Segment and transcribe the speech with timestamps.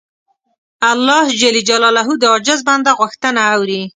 [0.91, 1.25] الله
[2.21, 3.81] د عاجز بنده غوښتنه اوري.